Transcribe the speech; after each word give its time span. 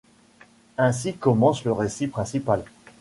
Ainsi 0.79 1.13
commence 1.13 1.63
le 1.63 1.73
récit 1.73 2.07
principal. 2.07 2.63